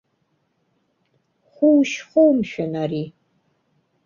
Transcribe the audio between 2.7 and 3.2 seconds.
ари?!